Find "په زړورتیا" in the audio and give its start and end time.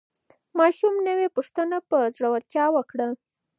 1.89-2.65